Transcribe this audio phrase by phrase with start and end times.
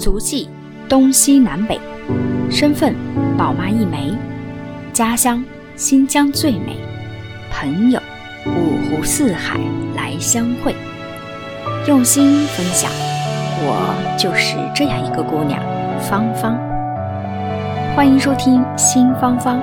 [0.00, 0.48] 足迹
[0.88, 1.78] 东西南北，
[2.50, 2.94] 身份
[3.36, 4.14] 宝妈一枚，
[4.94, 5.44] 家乡
[5.76, 6.74] 新疆最美，
[7.52, 8.00] 朋友
[8.46, 9.60] 五湖四海
[9.94, 10.74] 来相会，
[11.86, 12.90] 用心分享。
[13.62, 15.60] 我就是这样一个姑娘，
[16.00, 16.58] 芳芳。
[17.94, 19.60] 欢迎收听新芳芳，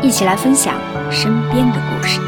[0.00, 0.74] 一起来分享
[1.10, 2.20] 身边的故事。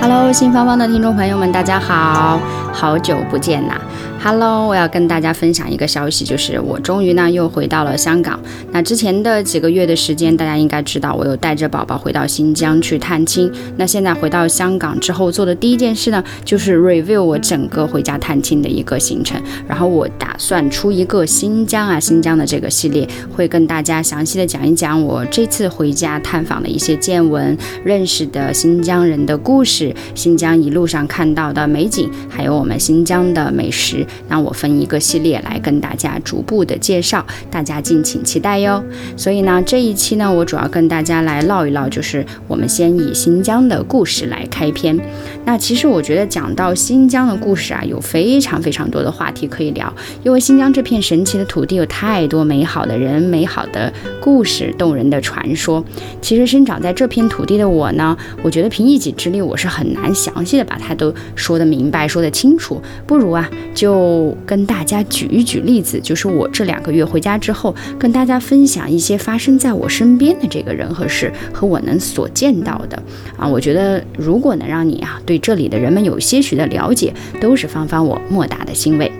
[0.00, 2.40] Hello，新芳芳的听众朋友们，大家好，
[2.72, 3.80] 好久不见呐
[4.24, 8.38] ！Hello，我要跟大家分享一个消息，就是我终于呢又回到了香港。
[8.70, 13.50] 那之前的几个月的时间，大家应该知道，我有带着宝宝回到新疆去探亲。
[13.76, 19.42] 那现在回到香港之后做的第一件事呢，就是 review 我整个回家探亲的一个行程。
[19.66, 34.06] 然后我打算出一个新疆啊新疆的这个系列，会跟大家详细的讲一讲我这次回家探访的一些见闻、认识的新疆人的故事、新疆一路上看到的美景，还有我们新疆的美食。
[34.28, 38.82] 那我分一个系列来跟大家逐步的介绍，大家敬请期待哟。
[39.16, 44.98] 所以呢，这一期呢，我主要跟大家来唠一唠，就是我们先以新疆的故事来开篇。
[45.44, 55.84] 那其实我觉得讲到新疆的故事啊，有非常非常多的话题可以聊，因为新疆这片神奇的土地有太多美好的人、美好的故事、动人的传说。
[56.20, 62.80] 其实生长在这片土地的我呢，我觉得凭一己之力，我是很难详细的把它都说得明白、说得清楚。
[63.06, 73.00] 不如啊，就就跟大家举一举例子，就是我这两个月回家之后，跟大家分享一些发生在我身边的这个人和事，和我能所见到的
[73.36, 79.12] 啊，我觉得如果能让你啊对这里的人们有些许的了解，都是芳芳我莫大的欣慰。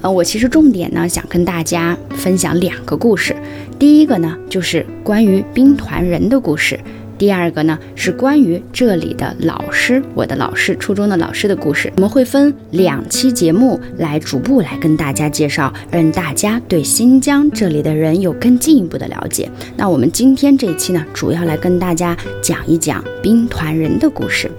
[0.00, 3.34] 呃，我其实重点呢想跟大家分享两个故事，
[3.80, 6.78] 第一个呢就是关于兵团人的故事。
[7.18, 11.92] 第二个呢是关于这里的老师，我的老师，初中的老师的故事。
[11.96, 19.50] 我们会分两期节目来逐步来跟大家介绍，让大家对新疆这里的人有更进一步的了解。
[19.76, 24.50] 那我们今天这一期呢，主要来跟大家讲一讲兵团人的故事。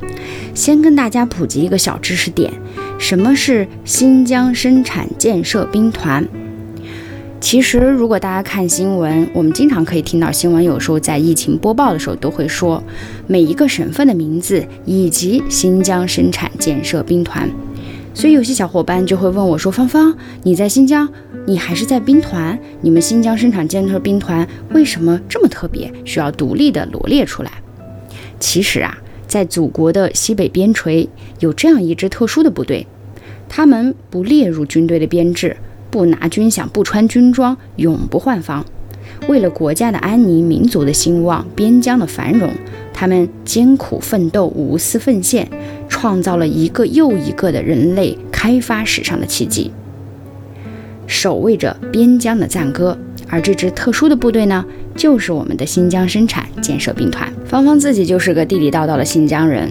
[0.53, 2.51] 先跟大家普及一个小知识点：
[2.97, 6.27] 什么是新疆生产建设兵团？
[7.39, 12.83] 其实，如果大家看新闻，我们经常可以听到新闻，有时候在疫情播报的时候都会说
[13.27, 17.49] 每一个省份的名字以及新疆生产建设兵团。
[18.13, 21.07] 所以有些小伙伴就会问我说：“芳芳，你在新疆，
[21.45, 22.57] 你还是在兵团？
[22.81, 27.51] 你们新疆生产建设兵团为什么这么特别，需要独立的罗列出来？”
[28.39, 28.97] 其实啊，
[29.27, 31.07] 在祖国的西北边陲
[31.39, 32.85] 有这样一支特殊的部队，
[33.47, 35.55] 他们不列入军队的编制。
[35.89, 38.65] 不拿军饷，不穿军装，永不换防。
[39.27, 42.51] 为了国家的安宁、民族的兴旺、边疆的繁荣，
[42.93, 45.49] 他们艰苦奋斗、无私奉献，
[45.89, 49.71] 创造了一个又一个的人类开发史上的奇迹，
[51.07, 52.97] 守卫着边疆的赞歌。
[53.29, 54.63] 而这支特殊的部队呢，
[54.95, 57.29] 就是我们的新疆生产建设兵团。
[57.45, 59.69] 芳芳自己就是个地地道道的新疆人，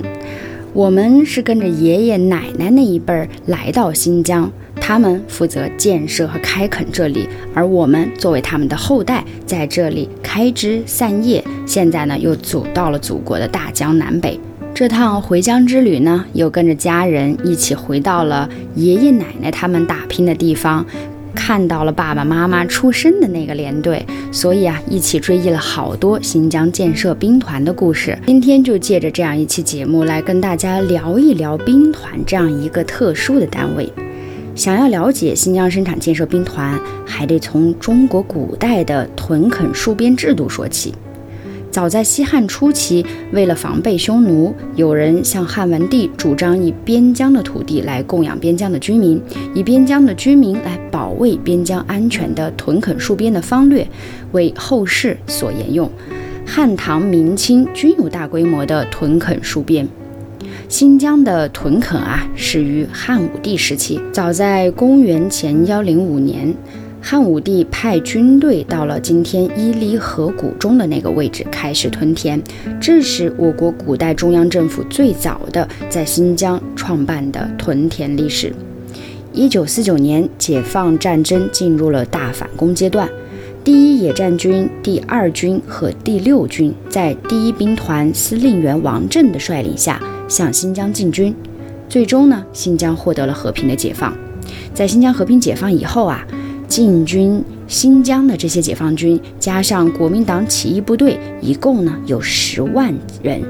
[0.75, 4.51] 我们是跟着爷爷奶奶那一辈儿来到新疆。
[4.87, 11.43] 他们负责建设和开垦这里，而我们作为他们的后代，在这里开枝散叶。
[11.67, 14.39] 现在呢，又走到了祖国的大江南北。
[14.73, 20.87] 这趟回疆之旅呢，又跟着家人一起回到了爷爷奶奶他们打拼的地方，
[21.35, 24.07] 看到了爸爸妈妈出生的那个连队。
[24.31, 28.17] 所以啊，一起追忆了好多新疆建设兵团的故事。
[28.25, 33.93] 今天就借着这样一期节目，来跟大家聊一聊兵团这样一个特殊的单位。
[34.57, 40.95] 想要了解新疆生产建设兵团，还得从中国古代的屯垦戍边制度说起。
[41.71, 49.21] 早在西汉初期，为了防备匈奴，有人向汉文帝主张以边疆的土地来供养边疆的居民，
[49.55, 53.87] 以边疆的居民来保卫边疆安全的屯垦戍边的方略，
[54.33, 55.91] 为后世所沿用。
[56.47, 59.87] 汉唐明清均有大规模的屯垦戍边。
[60.69, 64.01] 新疆的屯垦啊，始于汉武帝时期。
[64.13, 66.53] 早在公元前幺零五年，
[67.01, 72.43] 汉武帝派军队到了今天伊犁河谷中的那个位置，开始屯田。
[72.81, 78.53] 这是我国古代中央政府最早的在新疆创办的屯田历史。
[79.33, 83.09] 一九四九年，解放战争进入了大反攻阶段。
[83.63, 91.35] 第一野战军第二军和第六军在第一兵团司令员王震的率领下向新疆进军，
[91.89, 94.17] 最终呢，新疆获得了和平的解放。
[94.75, 96.25] 在新疆和平解放以后啊，
[96.69, 103.43] 进军新疆的这些解放军加上国民党起义部队，一共呢有十万人。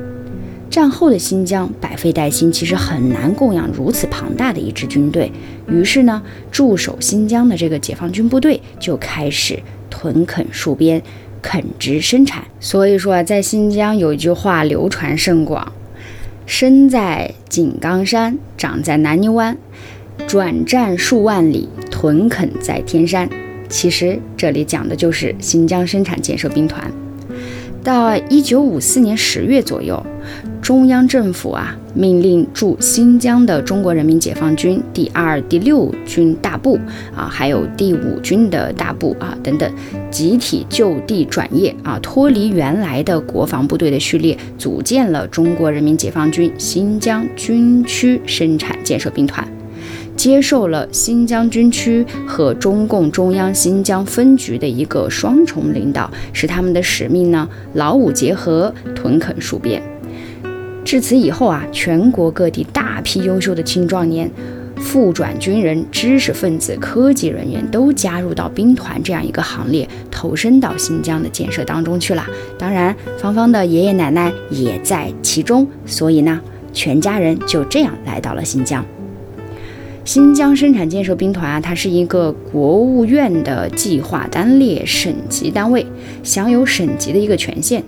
[0.69, 5.33] 战后的新疆百废待兴，其实很难供养如此庞大的一支军队。
[5.69, 9.59] 于是呢，驻守新疆的这个解放军部队就开始
[9.89, 11.01] 屯垦戍边，
[11.41, 12.45] 垦殖生产。
[12.61, 15.73] 所以说啊，在新疆有一句话流传甚广
[16.47, 19.59] ：“生在井冈山，长在南泥湾，
[20.27, 23.29] 转战数万里，屯垦在天山。”
[23.69, 26.89] 其实这里讲的就是新疆生产建设兵团。
[27.83, 30.05] 到一九五四年十月左右，
[30.63, 36.79] 中央政府啊命令驻新疆的中国人民解放军第二、第六军大部
[37.15, 39.71] 啊，还有第五军的大部啊等等，
[40.17, 49.47] 集体就地转业啊，脱离原来的国防部队的序列，组建了中国人民解放军新疆军区生产建设兵团。
[50.17, 59.83] 接受了新疆军区和中共中央新疆分局的一个双重领导，使他们的使命呢劳武结合，屯垦戍边。
[60.83, 64.31] 至此以后啊，全国各地大批优秀的青壮年、
[64.87, 72.25] 复转军人、知识分子、科技人员都加入到兵团这样一个行列，投身到新疆的建设当中去了。
[72.57, 76.41] 当然，芳芳的爷爷奶奶也在其中，所以呢，
[76.73, 78.85] 全家人就这样来到了新疆。
[80.05, 85.85] 新疆生产建设兵团啊，它是一个国务院的计划单列省级单位，
[86.23, 87.83] 享有省级的一个权限。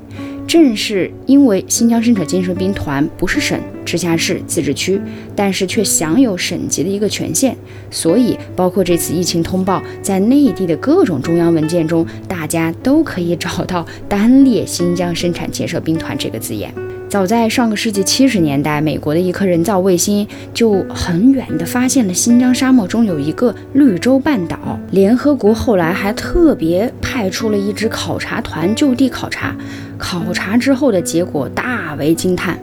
[0.49, 4.99] 正是因为新疆生产建设兵团不是省、直辖市、自治区，
[5.37, 7.55] 但是却享有省级的一个权限，
[7.91, 16.73] 所以包括这次疫情通报，在内地的各种中央文件中，大家都可以找到单列新疆生产建设兵团这个字眼。
[17.11, 24.79] 早在上个世纪七十年代，美国的一颗人造卫星就很远地发现了新疆沙漠中有一个绿洲半岛。
[24.91, 29.57] 联合国后来还特别派出了一支考察团就地考察，
[29.99, 32.59] 考察之后的结果大为惊叹。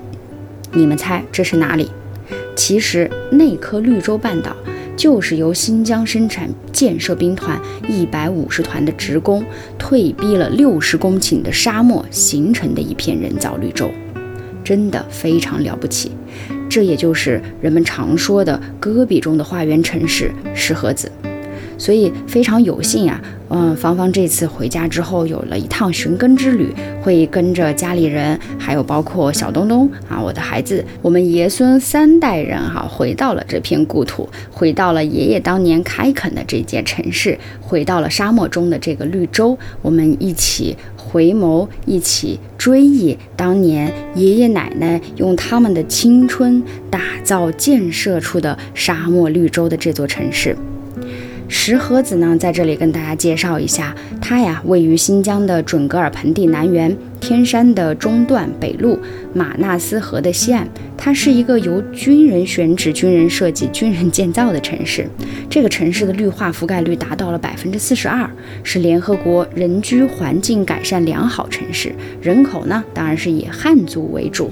[0.72, 1.92] 你们猜这是哪里？
[2.56, 4.56] 其实那颗绿洲半岛
[4.96, 9.44] 就是由新疆生产建设兵团一百五十团的职工
[9.78, 13.92] 退逼了六十公顷的沙漠形成的一片人造绿洲。
[14.64, 16.12] 真的非常了不起，
[16.68, 21.12] 这也就是人们常说的戈壁中的花园城市石河子。
[21.78, 40.76] 所以非常有幸啊，嗯，芳芳这次回家之后有了一趟寻根之旅，会跟着家里人，还有包括小东东啊，我的孩子，我们爷孙三代人哈，回到了这片故土，回到了爷爷当年开垦的这间城市，回到了沙漠中的这个绿洲，我们一起。
[40.98, 50.58] 回眸，一起追忆当年爷爷奶奶用他们的青春打造建设出的沙漠绿洲的这座城市。
[51.48, 59.00] 石河子呢，在这里跟大家介绍一下，它呀位于新疆的准噶尔盆地南缘，天山的中段北路，
[59.34, 60.68] 马纳斯河的西岸。
[60.98, 65.08] 它是一个由军人选址、军人设计、军人建造的城市。
[65.50, 68.30] 这个城市的绿化覆盖率达到了百分之四十二，
[68.64, 71.94] 是联合国人居环境改善良好城市。
[72.22, 74.50] 人口呢，当然是以汉族为主。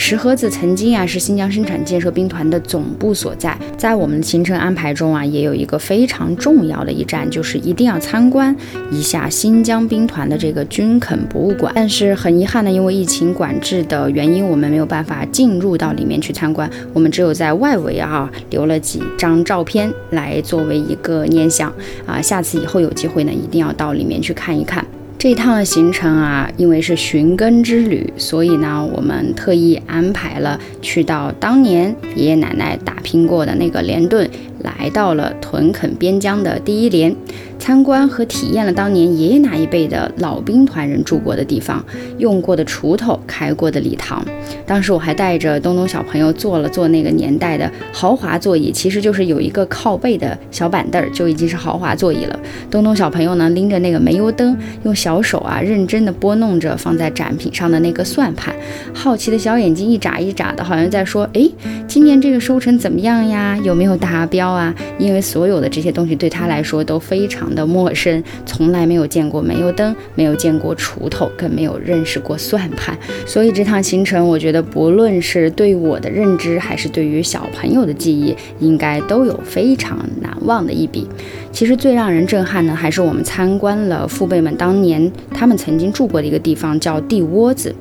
[0.00, 8.54] 石河子曾经啊是新疆生产建设兵团的总部所在，在我们的行程安排中啊，也有一个非常重要的一站，就是一定要参观
[8.92, 11.72] 一下新疆兵团的这个军垦博物馆。
[11.74, 21.70] 但是很遗憾呢，因为疫情管制的原因，我们没有办法进入到里面去参观，我们只有在外围啊留了几张照片来作为一个念想
[22.06, 22.22] 啊。
[22.22, 24.86] 下次以后有机会呢，一定要到里面去看一看。
[25.18, 37.12] 这趟的行程啊，因为是寻根之旅，所以呢，我们特意安排了去到当年爷爷奶奶打拼过的那个连顿，来到了屯垦边疆的第一连。
[37.58, 41.84] 参观和体验了当年爷爷那一辈的老兵团人住过的地方，
[42.16, 44.24] 用过的锄头，开过的礼堂。
[44.64, 52.38] 当时我还带着东东小朋友坐了坐那个年代的豪华座椅，其实就是有一个靠背的小板凳儿，就已经是豪华座椅了。
[52.70, 58.54] 东东小朋友呢，拎着那个煤油灯，用小手啊，认真的拨弄着放在展品上的那个算盘，
[58.94, 61.48] 好奇的小眼睛一眨一眨的，好像在说：“哎，
[61.86, 63.58] 今年这个收成怎么样呀？
[63.62, 67.58] 有没有达标啊？”因为所有的这些东西对他来说都非常常。
[67.58, 72.96] 的陌生，从来没有见过煤油灯，没有见过锄头，更没有认识过算盘。
[73.26, 81.08] 所以这趟行程，我觉得不论是对我的认知，还是对于小朋友的记忆，应该都有非常难忘的一笔。
[81.50, 87.74] 其实最让人震撼的，还是我们参观了父辈们当年他们曾经住过的一个地方，叫地窝子。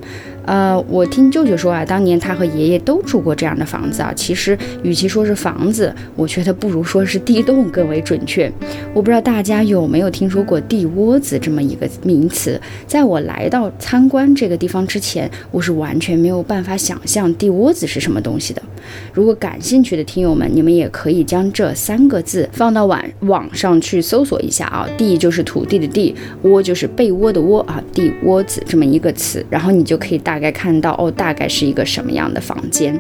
[0.48, 4.14] 呃，我听舅舅说啊，当年他和爷爷都住过这样的房子啊。
[4.16, 8.50] 其实，与其说是房子，我觉得不如说是地洞更为准确。
[8.94, 12.60] 我不知道大家有没有听说过地窝子这么一个名词？
[12.88, 18.64] 在我来到参观这个地方之前，我是完全没有办法想象地窝子是什么东西的。
[19.12, 24.88] 如果感兴趣的听友们，你们也可以将这三个字放到网网上去搜索一下啊。
[24.98, 30.37] 地就是土地的地，窝就是 被窝的窝啊，地窝子这么一个词，然后你就可以大。
[30.38, 32.96] 大概看到哦，大概是一个什么样的房间？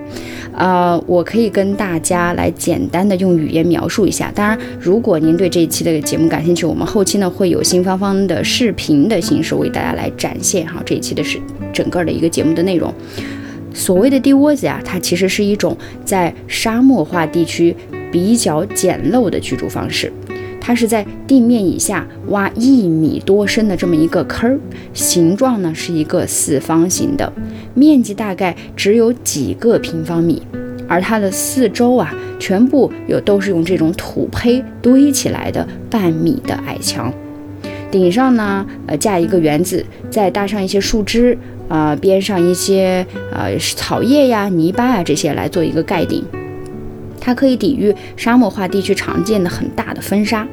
[0.53, 4.31] 呃，我可以跟大家来简单的用语言描述一下。
[4.33, 11.39] 当然，如果您对这一期的节目感兴趣，我们后期呢会有新芳芳的视频的形式为大家来展现哈这一期的是
[11.71, 12.91] 整个的一个节目的内容。
[13.71, 17.75] 所谓的地窝子呀，它其实是一种在沙漠化地区
[18.11, 20.11] 比较简陋的居住方式。
[20.67, 24.59] 它是在地面以下挖一米多深的这么一个坑儿，
[24.93, 27.31] 形状呢是一个四方形的，
[27.73, 30.41] 面积大概只有几个平方米，
[30.85, 37.13] 而它的四周啊，全部有都是用这种土坯堆起来的半米的矮墙，
[37.89, 41.37] 顶上呢呃架一个园子，再搭上一些树枝
[41.69, 46.21] 啊，边上一些呃草叶呀、泥巴啊这些来做一个盖顶。
[47.27, 50.47] 它可以抵御沙漠化地区常见的很大的风沙，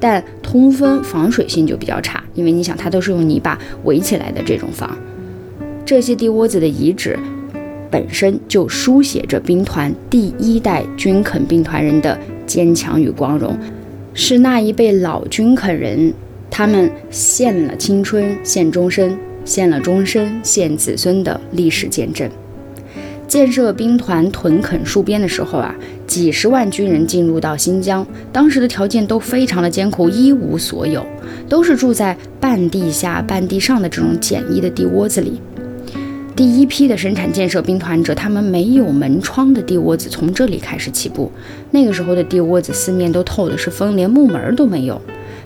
[0.00, 4.98] 但通风防水性就比较差，因为你想它都是用泥巴围起来的这种房。
[5.84, 7.16] 这些地窝子的遗址
[7.92, 13.56] 本身就书写着兵团第一代军垦兵团人的坚强与光荣，
[14.12, 16.12] 是那一辈老军垦人
[16.50, 22.28] 他们献了青春、献终身、献了终身、献子孙的历史见证。
[23.28, 25.74] 建设兵团屯垦戍边的时候啊，
[26.06, 31.04] 几十万军人进入到新疆，当时的条件都非常的艰苦，一无所有，
[31.48, 35.40] 都是住在半地下半地上的这种简易的地窝子里。
[36.36, 41.32] 第一批的生产建设兵团者，他们没有门窗的地窝子从这里开始起步。
[41.70, 45.00] 那个时候的地窝子四面都透的是风，连木门都没有，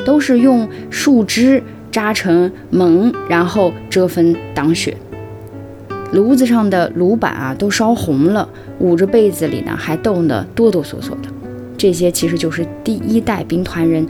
[0.05, 4.97] 都是用树枝扎成门，然后遮风挡雪。
[6.13, 8.49] 炉子上的炉板啊都烧红了，
[8.79, 11.29] 捂着被子里呢还冻得哆哆嗦嗦的。
[11.77, 14.07] 这些其实就是第一代兵团人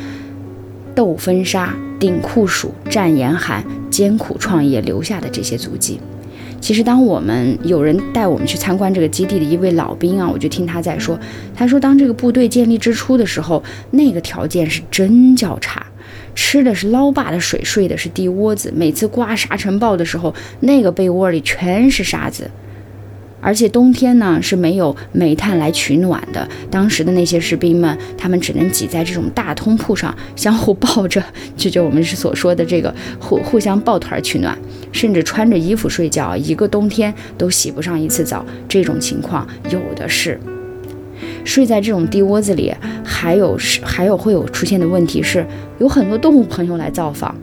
[0.95, 6.01] 斗风沙、顶酷暑、战严寒、艰苦创业留下的这些足迹。
[6.61, 11.19] 其实，当我们有人带我们去参观这个基地的一位老兵啊，我就听他在说，
[11.55, 15.87] 他说当这个部队建立之初的时候，那个条件是真叫差。
[16.35, 18.73] 吃的是捞坝的水，睡的是地窝子。
[18.75, 22.51] 每次刮沙尘暴的时候，那个被窝里全是沙子。
[23.43, 26.47] 而且冬天呢是没有煤炭来取暖的。
[26.71, 31.25] 当时的那些士兵们，他们只能挤在这种大通铺上，相互抱着，
[31.57, 34.59] 就就我们是所说的这个互 互相抱团取暖，
[34.93, 38.45] 甚至穿着衣服睡觉，一个冬天都洗不上一次澡。
[38.69, 40.39] 这种情况有的是。
[41.45, 42.73] 睡在这种地窝子里，
[43.05, 45.45] 还有是还有会有出现的问题是，
[45.79, 47.35] 有很多动物朋友来造访。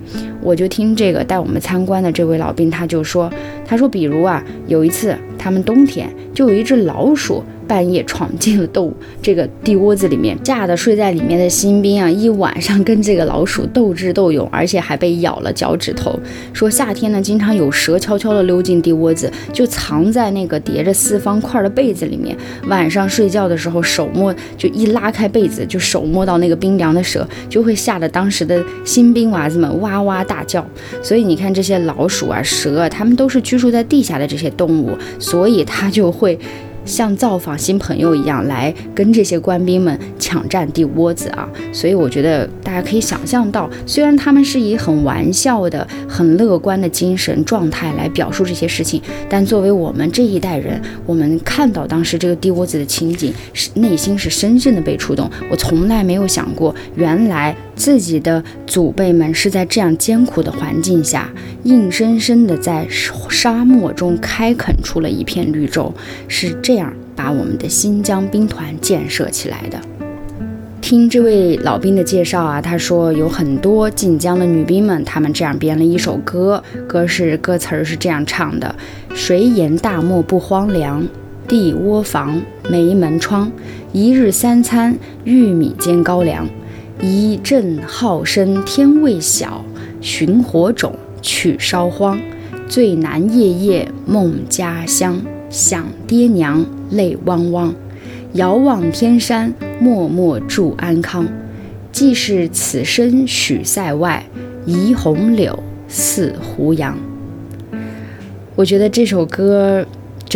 [0.42, 3.32] 我就听这个带我们参观的这位老兵，他就说，
[3.66, 7.44] 他说，比如啊，有一次他们冬天就有一只老鼠。
[7.68, 16.18] 半夜闯进了斗这个地窝子里面，吓得睡在里面的新兵啊，一晚上跟这个老鼠斗智斗勇，而且还被咬了脚趾头。
[16.54, 22.36] 说夏天呢，经常有蛇悄悄地溜进地窝子，就藏在那个叠着四方块的被子里面。
[22.68, 30.66] 晚上睡觉的时候，手摸就一拉开被子，就手摸到那个冰凉的蛇，就会吓得当时的新兵娃子们哇哇大叫。
[31.04, 36.38] 所以你看这些老鼠啊、蛇啊，它们都是居住在地下的这些动物，所以它就会。
[36.88, 55.30] 像造访新朋友一样来跟这些官兵们抢占地窝子啊，所以我觉得大家可以想象到，虽然他们是以很玩笑的、很乐观的精神状态来表述这些事情，但作为我们这一代人，我们看到当时这个地窝子的情景，是内心是深深的被触动。
[55.52, 61.30] 我从来没有想过，原来自己的祖辈们是在这样艰苦的环境下，
[61.64, 62.88] 硬生生的在
[63.30, 65.94] 沙漠中开垦出了一片绿洲，
[66.28, 66.78] 是这。
[66.78, 69.80] 样把我们的新疆兵团建设起来的。
[70.80, 78.76] 听这位老兵的介绍啊，他说有很多晋江的女兵们，她们这样编了一首歌，歌是歌词儿是这样唱的：
[79.16, 81.06] 谁言大漠不荒凉？
[81.48, 83.52] 地窝房没门窗，
[83.92, 86.48] 一日三餐玉米煎高粱。
[87.00, 89.64] 一阵号声天未晓，
[90.02, 92.20] 寻火种去烧荒。
[92.68, 95.22] 最难夜夜梦家乡。
[95.50, 97.74] 想爹娘泪汪汪，
[98.34, 101.26] 遥望天山默默祝安康。
[101.92, 104.26] 既是此生许塞外，
[104.66, 106.98] 移红柳似胡杨。
[108.56, 109.86] 我觉得这首歌。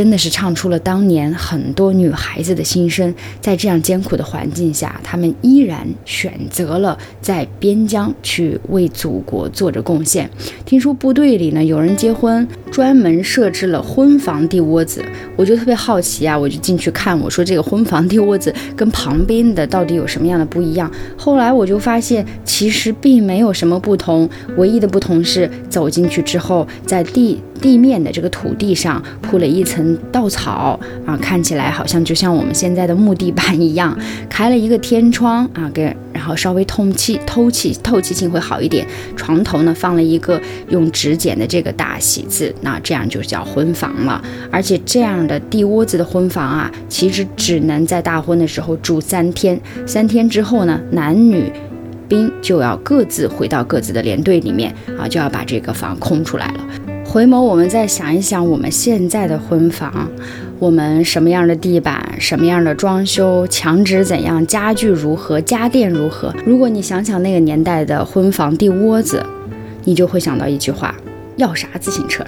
[0.02, 10.28] 真的是唱出了当年很多女孩子的心声，在这样艰苦的环境下，她们依然选择了在边疆去为祖国做着贡献。
[10.66, 15.06] 听说部队里呢有人结婚，专门设置了婚房地窝子，
[15.36, 20.92] 我就特别好奇啊，我就进去看，我说这个婚房地窝子跟旁边的到底有什么样的不一样？
[21.16, 24.28] 后来我就发现，其实并没有什么不同，
[24.58, 29.98] 唯一的不同是走进去之后，在地地面的这个土地上铺了一层。
[30.12, 33.98] 稻草啊，看起来好像就像我们现在的木地板一样，
[34.30, 38.86] 开了一个天窗啊，给然后稍微通气、透气、透气性会好一点。
[39.16, 44.22] 床头呢放了一个用纸剪的这个大喜字，那这样就叫婚房了。
[44.52, 51.52] 而且这样的地窝子的婚房啊，其实只能在大婚的时候住三天，三天之后呢，男女
[52.08, 56.66] 兵就要各自回到各自的连队里面啊，就要把这个房空出来了。
[57.12, 60.10] 回眸，我们再想一想，我们现在的婚房，
[60.60, 66.34] 我们什么样的地板，什么样的装修，墙纸怎样，家具如何，家电如何？
[66.46, 69.22] 如果你想想那个年代的婚房地窝子，
[69.84, 70.96] 你就会想到一句话：
[71.36, 72.24] 要啥自行车？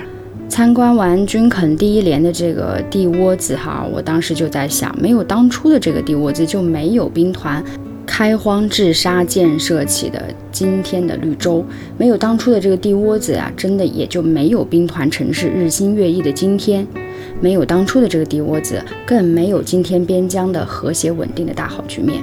[0.49, 7.63] 参观完军垦第一连的这个地窝子，哈，我当时就在想，没有当初的这个地窝子，就没有兵团。
[8.05, 11.65] 开荒治沙建设起的今天的绿洲，
[11.97, 16.85] 没有当初的这个地窝子啊，真的也就没有兵团城市日新月异的今天，
[17.41, 22.21] 没有当初的这个地窝子，更没有今天边疆的和谐稳定的大好局面。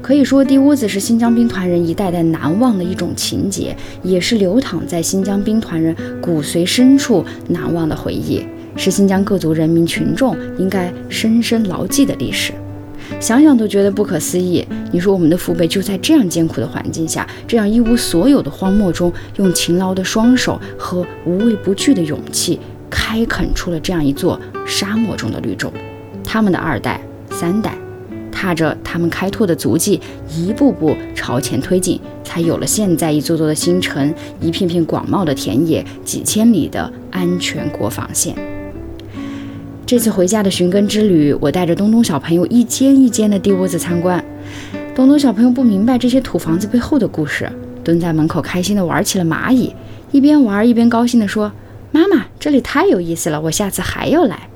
[0.00, 8.44] 可以说，地窝子是新疆兵团人一代代难忘的一种情节，也是流淌在新疆兵团人骨髓深处难忘的回忆，
[8.76, 12.52] 是新疆各族人民群众应该深深牢记的历史。
[13.20, 14.64] 想想都觉得不可思议。
[14.92, 25.72] 你说我们的父辈就在这样艰苦的环境下，这样一无所有的荒漠中，用勤劳的双手和无畏不惧的勇气，开垦出了这样一座沙漠中的绿洲。
[26.22, 27.76] 他们的二代、三代，
[28.30, 38.53] 踏着他们开拓的足迹，一步步朝前推进，才有了现在一座座的新城，一片片广袤的田野，几千里的安全国防线。
[39.86, 44.24] 这次回家的寻根之旅，我带着东东小朋友一间一间的地窝子参观。
[44.94, 47.46] 东东小朋友不明白这些土房子背后的故事，
[47.82, 49.74] 蹲在门口开心地玩起了蚂蚁，
[50.10, 51.52] 一边玩一边高兴地说
[51.92, 54.48] ：“妈妈，这里太有意思了，我下次还要来。”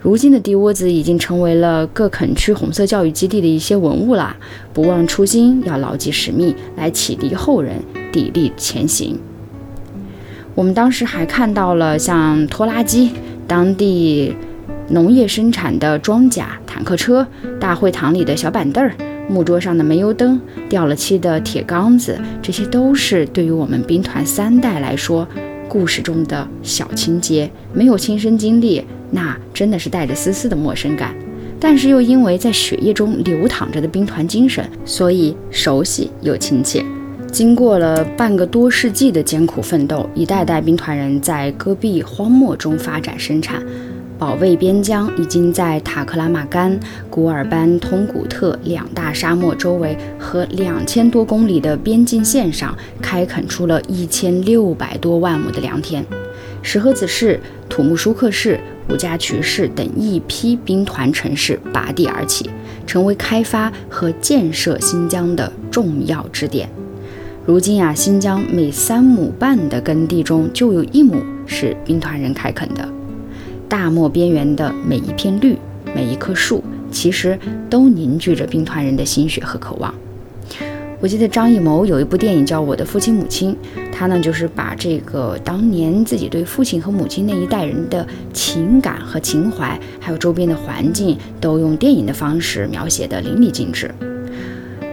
[0.00, 4.34] 如今的地窝子已经成为了各垦区红色教育基地的一些文物啦。
[4.72, 9.18] 不忘初心，要牢记使命，来启迪后人，砥砺前行。
[10.54, 13.12] 我们当时还看到了像拖拉机。
[13.48, 14.36] 当地
[14.90, 17.26] 农业生产的装甲、坦克车、
[17.58, 18.94] 大会堂里的小板凳儿、
[19.26, 25.26] 木桌上的煤油灯、掉了漆的铁缸子，这些都是对于我们兵团三代来说，
[25.66, 27.50] 故事中的小情节。
[27.72, 31.14] 没有亲身经历，那真的是带着丝丝的陌生感。
[31.58, 36.84] 但是又因为在血液中流淌着的兵团精神，所以熟悉又亲切。
[37.30, 43.62] 经过了半个多世纪的艰苦奋斗，一代代兵团人在戈壁荒漠中发展生产，
[44.18, 46.78] 保卫边疆，已经在塔克拉玛干、
[47.10, 56.04] 古尔班、通古特两大沙漠周围和两千多公里的边境线上开垦出了一千六百多万亩的良田。
[56.62, 57.38] 石河子市、
[57.68, 58.58] 土木舒克市、
[58.90, 62.50] 五家渠市等一批兵团城市拔地而起，
[62.86, 66.68] 成为开发和建设新疆的重要支点。
[67.48, 72.86] 如今呀，新疆每三亩半的耕地中就有一亩是兵团人开垦的。
[73.66, 75.56] 大漠边缘的每一片绿，
[75.94, 77.38] 每一棵树，其实
[77.70, 79.94] 都凝聚着兵团人的心血和渴望。
[81.00, 83.52] 我记得张艺谋有一部电影叫《我的父亲母亲》，
[83.90, 93.90] 他呢就是把这个当年自己对父亲和母亲那一代人的情感和情怀，还有周边的环境，都用电影的方式描写的淋漓尽致。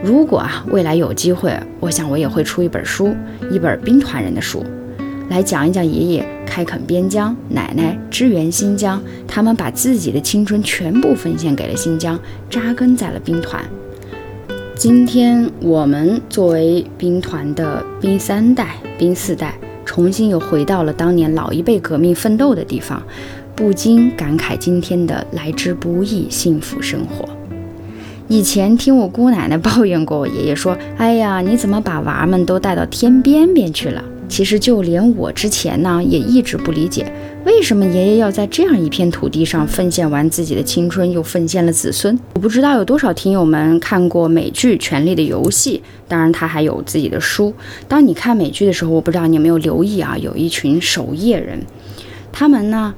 [0.06, 3.16] 如果啊，未来有机会，我想我也会出一本书，
[3.50, 4.64] 一本兵团人的书，
[5.32, 12.20] 来讲一讲爷爷开垦边疆，奶奶支援新疆，他们把自己的青春全部奉献给了新疆，
[12.52, 13.66] 扎根在了兵团。
[14.76, 23.02] 今天我们作为兵团的兵三代、兵四代，重新又回到了当年老一辈革命奋斗的地方，
[23.56, 27.28] 不禁感慨今天的来之不易幸福生活。
[28.28, 37.06] 以前听我姑奶奶抱怨过我爷爷，说：“哎呀，你怎么把娃们都带到天边边去了？”其实就连我之前呢，也一直不理解，
[37.46, 42.18] 为什么爷爷要在这样一片土地上奉献完自己的青春，又奉献了子孙。
[42.34, 47.54] 我不知道有多少听友们看过美剧《权力的游戏》，当然他还有自己的书。
[47.88, 51.60] 当你看美剧的时候，我不知道你有没有留意啊，有一群守夜人。
[52.32, 52.96] 他们呢，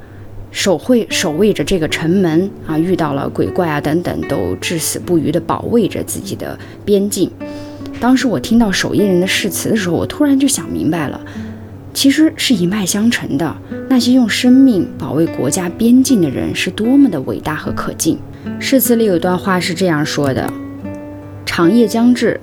[0.57, 7.29] 守会守卫着这个城门啊，遇到了鬼怪啊等等，都至死不渝地保卫着自己的边境。
[7.99, 11.21] 当时我听到守夜人的誓词的时候，我突然就想明白了，
[11.93, 13.55] 其实是一脉相承的。
[13.87, 18.17] 那些用生命保卫国家边境的人，是多么的伟大和可敬。
[18.59, 20.51] 誓词里有段话是这样说的
[21.45, 22.41] ：“长夜将至，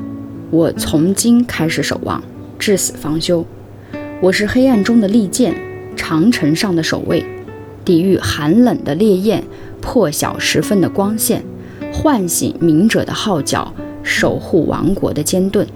[0.51, 2.23] 我从今开始守望，
[2.61, 3.45] 至死方休。
[4.21, 5.53] 我是黑暗中的利剑，
[5.97, 7.25] 长城上的守卫，
[7.85, 9.45] 抵御寒冷的烈焰，
[9.81, 11.45] 破晓时分的光线，
[11.93, 13.73] 唤醒明者的号角。”
[14.07, 15.67] 守护王国的坚盾。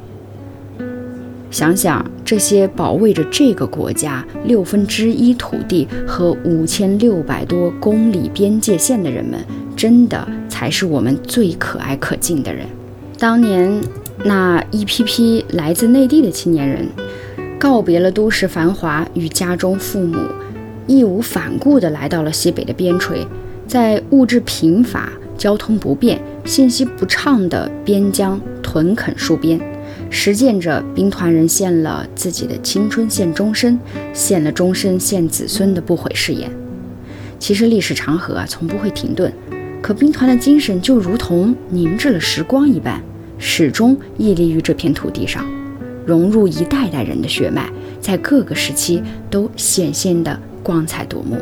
[1.51, 9.43] 想想这些保卫着这个国家六分之一土地和五千六百多公里边界线的人们，
[9.75, 12.67] 真的才是我们最可爱可敬的人。
[13.19, 13.81] 当年
[14.25, 16.87] 那一批批来自内地的青年人，
[17.59, 20.19] 告别了都市繁华与家中父母，
[20.89, 23.25] 义无反顾地来到了西北的边陲，
[23.69, 26.21] 在物质贫乏、交通不便。
[26.45, 29.61] 信息不畅的边疆屯垦戍边，
[30.09, 33.79] 实践着兵团人献了自己的青春献终身，
[34.15, 36.51] 献了终身献子孙的不悔誓言。
[37.39, 39.31] 其实历史长河啊，从不会停顿，
[39.83, 43.03] 可兵团的精神就如同凝滞了时光一般，
[43.37, 45.45] 始终屹立于这片土地上，
[46.07, 47.71] 融入一代代人的血脉，
[48.01, 51.39] 在各个时期都显现的光彩夺目。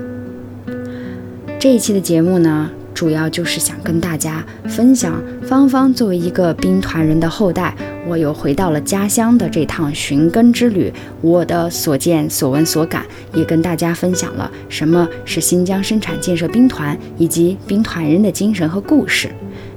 [1.58, 2.70] 这一期的节目呢？
[2.94, 7.74] 主要就是想跟大家分享，芳芳作为一个兵团人的后代，
[8.06, 19.28] 我又回到了家乡的这趟寻根之旅，我的所见所闻所感，也跟大家分享了什么是新疆生产建设兵团以及兵团人的精神和故事。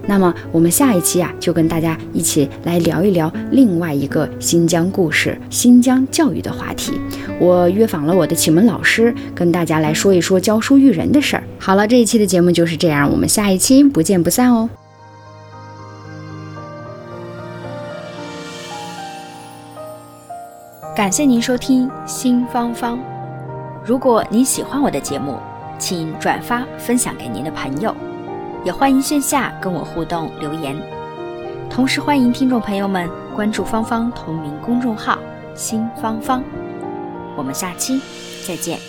[0.09, 6.99] 那么我们下一期啊，就跟大家一起来聊一聊另外一个新疆故事、新疆教育的话题。
[7.39, 11.43] 我约访了我的启蒙老师，跟大家来说一说教书育人的事儿。
[11.59, 14.67] 好了，这一期的节目就是这样，我们下一期不见不散哦。
[20.97, 22.99] 感谢您收听新芳芳。
[23.85, 25.37] 如果您喜欢我的节目，
[25.77, 27.95] 请转发分享给您的朋友。
[28.63, 30.75] 也欢迎线下跟我互动留言，
[31.69, 35.17] 同时欢迎听众朋友们关注芳芳同名公众号
[35.55, 36.43] “新芳芳”。
[37.37, 38.01] 我们下期
[38.45, 38.88] 再见。